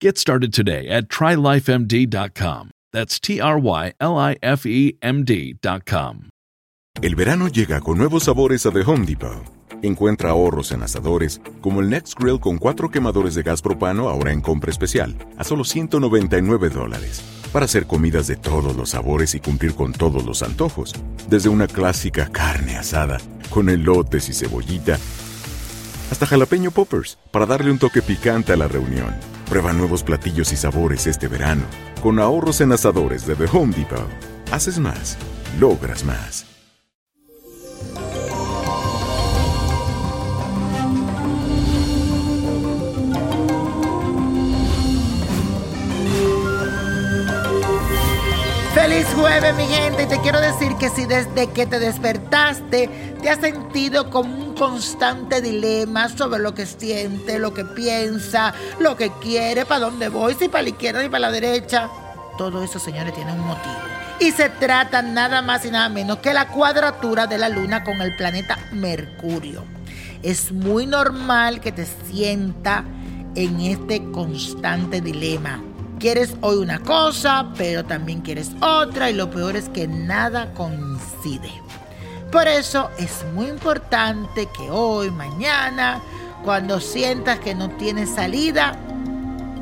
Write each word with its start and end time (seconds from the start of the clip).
Get 0.00 0.16
started 0.16 0.52
today 0.52 0.86
at 0.88 1.08
trylifemd.com. 1.08 2.70
That's 2.92 3.18
T 3.18 3.40
R 3.40 3.58
Y 3.58 3.92
L 4.00 4.16
I 4.16 4.36
F 4.40 4.64
E 4.64 4.96
M 5.02 5.24
D.com. 5.24 6.28
El 7.02 7.16
verano 7.16 7.48
llega 7.48 7.80
con 7.80 7.98
nuevos 7.98 8.24
sabores 8.24 8.64
a 8.66 8.70
The 8.70 8.82
Home 8.82 9.04
Depot. 9.04 9.42
Encuentra 9.82 10.30
ahorros 10.30 10.70
en 10.70 10.84
asadores, 10.84 11.40
como 11.60 11.80
el 11.80 11.90
Next 11.90 12.16
Grill 12.16 12.38
con 12.38 12.58
cuatro 12.58 12.92
quemadores 12.92 13.34
de 13.34 13.42
gas 13.42 13.60
propano 13.60 14.08
ahora 14.08 14.32
en 14.32 14.40
compra 14.40 14.70
especial, 14.70 15.16
a 15.36 15.42
solo 15.42 15.64
199 15.64 16.70
dólares. 16.70 17.20
Para 17.52 17.64
hacer 17.64 17.88
comidas 17.88 18.28
de 18.28 18.36
todos 18.36 18.76
los 18.76 18.90
sabores 18.90 19.34
y 19.34 19.40
cumplir 19.40 19.74
con 19.74 19.92
todos 19.92 20.24
los 20.24 20.44
antojos. 20.44 20.94
Desde 21.28 21.48
una 21.48 21.66
clásica 21.66 22.28
carne 22.28 22.76
asada, 22.76 23.18
con 23.50 23.68
elotes 23.68 24.28
y 24.28 24.32
cebollita, 24.32 24.96
hasta 26.12 26.24
jalapeño 26.26 26.70
poppers, 26.70 27.18
para 27.32 27.46
darle 27.46 27.72
un 27.72 27.78
toque 27.78 28.00
picante 28.00 28.52
a 28.52 28.56
la 28.56 28.68
reunión. 28.68 29.37
Prueba 29.48 29.72
nuevos 29.72 30.02
platillos 30.02 30.52
y 30.52 30.56
sabores 30.56 31.06
este 31.06 31.26
verano. 31.26 31.62
Con 32.02 32.18
ahorros 32.18 32.60
en 32.60 32.70
asadores 32.72 33.26
de 33.26 33.34
The 33.34 33.46
Home 33.50 33.74
Depot. 33.74 34.06
Haces 34.52 34.78
más, 34.78 35.16
logras 35.58 36.04
más. 36.04 36.44
Feliz 48.74 49.06
jueves, 49.14 49.56
mi 49.56 49.64
gente. 49.64 50.02
Y 50.02 50.06
te 50.06 50.20
quiero 50.20 50.40
decir 50.42 50.76
que 50.76 50.90
si 50.90 51.06
desde 51.06 51.46
que 51.46 51.64
te 51.64 51.78
despertaste 51.78 52.90
te 53.22 53.30
has 53.30 53.40
sentido 53.40 54.10
como 54.10 54.47
constante 54.58 55.40
dilema 55.40 56.08
sobre 56.08 56.40
lo 56.40 56.52
que 56.52 56.66
siente, 56.66 57.38
lo 57.38 57.54
que 57.54 57.64
piensa, 57.64 58.52
lo 58.80 58.96
que 58.96 59.10
quiere, 59.20 59.64
para 59.64 59.86
dónde 59.86 60.08
voy, 60.08 60.34
si 60.34 60.48
para 60.48 60.64
la 60.64 60.70
izquierda 60.70 61.04
y 61.04 61.08
para 61.08 61.20
la 61.20 61.30
derecha. 61.30 61.88
Todo 62.36 62.62
eso, 62.62 62.78
señores, 62.78 63.14
tiene 63.14 63.32
un 63.32 63.46
motivo. 63.46 63.76
Y 64.20 64.32
se 64.32 64.48
trata 64.48 65.00
nada 65.00 65.42
más 65.42 65.64
y 65.64 65.70
nada 65.70 65.88
menos 65.88 66.18
que 66.18 66.32
la 66.32 66.48
cuadratura 66.48 67.28
de 67.28 67.38
la 67.38 67.48
luna 67.48 67.84
con 67.84 68.00
el 68.00 68.16
planeta 68.16 68.58
Mercurio. 68.72 69.64
Es 70.24 70.50
muy 70.50 70.86
normal 70.86 71.60
que 71.60 71.70
te 71.70 71.86
sienta 71.86 72.84
en 73.36 73.60
este 73.60 74.02
constante 74.10 75.00
dilema. 75.00 75.62
Quieres 76.00 76.34
hoy 76.40 76.56
una 76.56 76.80
cosa, 76.80 77.52
pero 77.56 77.84
también 77.84 78.22
quieres 78.22 78.50
otra 78.60 79.10
y 79.10 79.14
lo 79.14 79.30
peor 79.30 79.56
es 79.56 79.68
que 79.68 79.86
nada 79.86 80.52
coincide. 80.54 81.50
Por 82.30 82.46
eso 82.46 82.90
es 82.98 83.24
muy 83.32 83.46
importante 83.46 84.46
que 84.46 84.70
hoy, 84.70 85.10
mañana, 85.10 86.02
cuando 86.44 86.78
sientas 86.78 87.38
que 87.40 87.54
no 87.54 87.70
tienes 87.70 88.10
salida, 88.10 88.76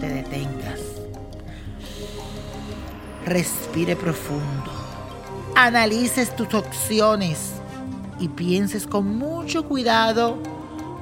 te 0.00 0.08
detengas. 0.08 0.80
Respire 3.26 3.96
profundo. 3.96 4.72
Analices 5.54 6.34
tus 6.34 6.54
opciones 6.54 7.52
y 8.18 8.28
pienses 8.28 8.86
con 8.86 9.18
mucho 9.18 9.68
cuidado 9.68 10.38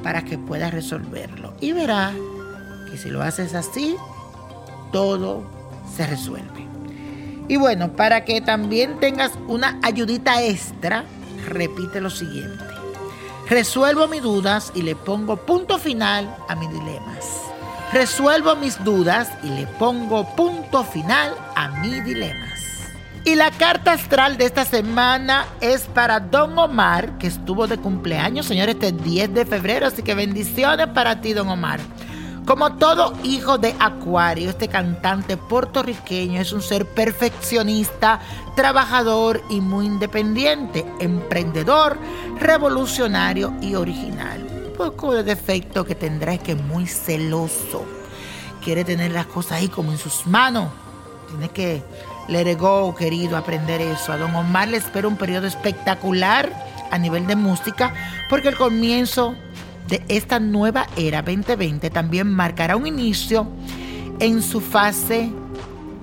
para 0.02 0.24
que 0.24 0.38
puedas 0.38 0.74
resolverlo. 0.74 1.54
Y 1.60 1.72
verás 1.72 2.14
que 2.90 2.98
si 2.98 3.08
lo 3.08 3.22
haces 3.22 3.54
así, 3.54 3.96
todo 4.90 5.44
se 5.96 6.06
resuelve. 6.08 6.66
Y 7.48 7.56
bueno, 7.56 7.92
para 7.92 8.24
que 8.24 8.40
también 8.40 8.98
tengas 8.98 9.32
una 9.48 9.78
ayudita 9.82 10.42
extra, 10.42 11.04
repite 11.46 12.00
lo 12.00 12.10
siguiente. 12.10 12.64
Resuelvo 13.48 14.08
mis 14.08 14.22
dudas 14.22 14.72
y 14.74 14.82
le 14.82 14.96
pongo 14.96 15.36
punto 15.36 15.78
final 15.78 16.34
a 16.48 16.54
mis 16.54 16.70
dilemas. 16.70 17.26
Resuelvo 17.92 18.56
mis 18.56 18.82
dudas 18.82 19.30
y 19.42 19.48
le 19.48 19.66
pongo 19.66 20.24
punto 20.34 20.84
final 20.84 21.34
a 21.54 21.68
mis 21.68 22.04
dilemas. 22.04 22.60
Y 23.24 23.36
la 23.36 23.50
carta 23.52 23.92
astral 23.92 24.36
de 24.36 24.46
esta 24.46 24.64
semana 24.64 25.46
es 25.60 25.82
para 25.82 26.18
Don 26.18 26.58
Omar, 26.58 27.18
que 27.18 27.28
estuvo 27.28 27.68
de 27.68 27.78
cumpleaños, 27.78 28.46
señores, 28.46 28.74
este 28.74 28.90
10 28.90 29.34
de 29.34 29.46
febrero. 29.46 29.86
Así 29.86 30.02
que 30.02 30.14
bendiciones 30.14 30.88
para 30.88 31.20
ti, 31.20 31.32
Don 31.32 31.48
Omar. 31.48 31.78
Como 32.46 32.74
todo 32.74 33.14
hijo 33.22 33.56
de 33.56 33.72
Acuario, 33.78 34.50
este 34.50 34.66
cantante 34.66 35.36
puertorriqueño 35.36 36.40
es 36.40 36.52
un 36.52 36.60
ser 36.60 36.86
perfeccionista, 36.86 38.20
trabajador 38.56 39.40
y 39.48 39.60
muy 39.60 39.86
independiente, 39.86 40.84
emprendedor, 40.98 41.96
revolucionario 42.40 43.54
y 43.60 43.76
original. 43.76 44.44
Un 44.66 44.72
poco 44.76 45.14
de 45.14 45.22
defecto 45.22 45.84
que 45.84 45.94
tendrá 45.94 46.34
es 46.34 46.40
que 46.40 46.52
es 46.52 46.62
muy 46.62 46.86
celoso. 46.88 47.84
Quiere 48.60 48.84
tener 48.84 49.12
las 49.12 49.26
cosas 49.26 49.52
ahí 49.52 49.68
como 49.68 49.92
en 49.92 49.98
sus 49.98 50.26
manos. 50.26 50.68
Tiene 51.28 51.48
que 51.48 51.80
let 52.26 52.56
go, 52.56 52.92
querido, 52.96 53.36
aprender 53.36 53.80
eso. 53.80 54.12
A 54.12 54.18
Don 54.18 54.34
Omar 54.34 54.66
le 54.66 54.78
espera 54.78 55.06
un 55.06 55.16
periodo 55.16 55.46
espectacular 55.46 56.52
a 56.90 56.98
nivel 56.98 57.26
de 57.28 57.36
música 57.36 57.94
porque 58.28 58.48
el 58.48 58.56
comienzo 58.56 59.36
de 59.92 60.02
esta 60.08 60.40
nueva 60.40 60.86
era 60.96 61.20
2020 61.20 61.90
también 61.90 62.26
marcará 62.26 62.76
un 62.76 62.86
inicio 62.86 63.46
en 64.20 64.42
su 64.42 64.62
fase 64.62 65.30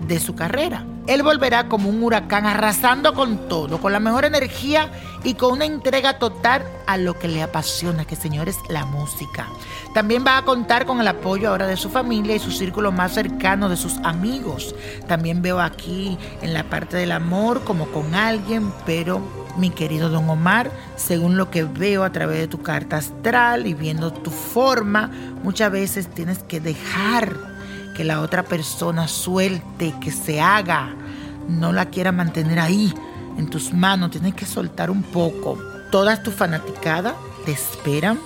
de 0.08 0.20
su 0.20 0.36
carrera. 0.36 0.86
Él 1.08 1.24
volverá 1.24 1.68
como 1.68 1.90
un 1.90 2.04
huracán 2.04 2.46
arrasando 2.46 3.16
con 3.16 3.50
todo, 3.50 3.82
con 3.82 3.92
la 3.92 4.00
mejor 4.00 4.26
energía 4.26 4.92
y 5.24 5.34
con 5.34 5.54
una 5.54 5.66
entrega 5.66 6.20
total 6.20 6.62
a 6.86 6.98
lo 6.98 7.18
que 7.18 7.28
le 7.28 7.42
apasiona, 7.42 8.06
que 8.06 8.16
señores, 8.16 8.58
la 8.70 8.86
música. 8.86 9.48
También 9.96 10.24
va 10.24 10.38
a 10.38 10.46
contar 10.46 10.86
con 10.86 11.02
el 11.02 11.08
apoyo 11.08 11.50
ahora 11.50 11.66
de 11.66 11.76
su 11.76 11.90
familia 11.90 12.36
y 12.36 12.40
su 12.40 12.52
círculo 12.52 12.92
más 12.92 13.14
cercano 13.14 13.70
de 13.70 13.78
sus 13.78 13.98
amigos. 14.04 14.76
También 15.08 15.42
veo 15.42 15.60
aquí 15.60 16.16
en 16.44 16.54
la 16.54 16.64
parte 16.64 16.96
del 16.96 17.12
amor 17.12 17.64
como 17.64 17.88
con 17.88 18.14
alguien, 18.14 18.72
pero 18.86 19.39
mi 19.58 19.70
querido 19.70 20.10
don 20.10 20.30
Omar, 20.30 20.72
según 20.96 21.38
lo 21.38 21.50
que 21.50 21.64
veo 21.64 22.04
a 22.04 22.12
través 22.12 22.40
de 22.40 22.48
tu 22.48 22.62
carta 22.62 22.98
astral 22.98 23.68
y 23.68 23.74
viendo 23.74 24.12
tu 24.14 24.32
forma, 24.32 25.12
muchas 25.44 25.72
veces 25.72 26.08
tienes 26.08 26.40
que 26.40 26.60
dejar 26.60 27.36
que 27.96 28.04
la 28.04 28.22
otra 28.22 28.44
persona 28.44 29.08
suelte, 29.08 29.94
que 30.00 30.12
se 30.12 30.40
haga, 30.40 30.96
no 31.48 31.74
la 31.74 31.86
quiera 31.88 32.12
mantener 32.12 32.60
ahí 32.60 32.94
en 33.38 33.50
tus 33.50 33.74
manos, 33.74 34.12
tienes 34.12 34.36
que 34.36 34.46
soltar 34.46 34.90
un 34.90 35.04
poco. 35.04 35.58
Todas 35.92 36.24
tus 36.24 36.34
fanaticadas 36.34 37.16
te 37.46 37.52
esperan. 37.52 38.20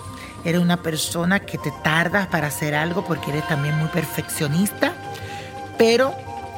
Eres 0.44 0.62
una 0.62 0.82
persona 0.82 1.40
que 1.40 1.58
te 1.58 1.72
tardas 1.84 2.28
para 2.28 2.48
hacer 2.48 2.76
algo 2.76 3.06
porque 3.06 3.32
eres 3.32 3.48
también 3.48 3.78
muy 3.78 3.88
perfeccionista, 3.88 4.94
pero 5.78 6.14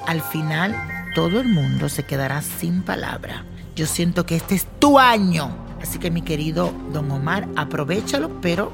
al 0.07 0.21
final 0.21 0.75
todo 1.13 1.39
el 1.39 1.47
mundo 1.47 1.87
se 1.87 2.03
quedará 2.03 2.41
sin 2.41 2.81
palabra. 2.81 3.43
Yo 3.75 3.85
siento 3.85 4.25
que 4.25 4.37
este 4.37 4.55
es 4.55 4.65
tu 4.79 4.97
año. 4.97 5.49
Así 5.81 5.99
que 5.99 6.09
mi 6.09 6.21
querido 6.21 6.71
don 6.93 7.11
Omar, 7.11 7.47
aprovechalo, 7.57 8.41
pero 8.41 8.71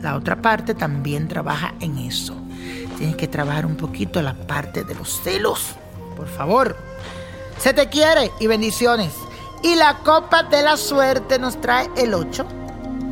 la 0.00 0.16
otra 0.16 0.42
parte 0.42 0.74
también 0.74 1.28
trabaja 1.28 1.74
en 1.80 1.98
eso. 1.98 2.34
Tienes 2.98 3.14
que 3.16 3.28
trabajar 3.28 3.64
un 3.64 3.76
poquito 3.76 4.20
la 4.20 4.34
parte 4.34 4.82
de 4.82 4.94
los 4.96 5.22
celos. 5.22 5.76
Por 6.16 6.28
favor. 6.28 6.76
Se 7.58 7.72
te 7.72 7.88
quiere 7.88 8.32
y 8.40 8.48
bendiciones. 8.48 9.12
Y 9.62 9.76
la 9.76 9.98
copa 9.98 10.42
de 10.42 10.62
la 10.62 10.76
suerte 10.76 11.38
nos 11.38 11.60
trae 11.60 11.88
el 11.96 12.14
8, 12.14 12.46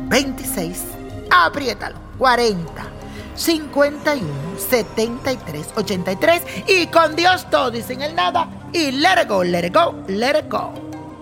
26, 0.09 0.83
apriétalo, 1.29 1.95
40, 2.17 2.67
51, 3.35 4.27
73, 4.57 5.67
83 5.75 6.41
y 6.67 6.87
con 6.87 7.15
Dios 7.15 7.47
todo 7.51 7.71
sin 7.83 8.01
el 8.01 8.15
nada 8.15 8.49
y 8.73 8.91
let 8.91 9.21
it 9.21 9.29
go, 9.29 9.43
let 9.43 9.67
it 9.67 9.75
go, 9.75 10.03
let 10.07 10.39
it 10.39 10.49
go. 10.51 10.88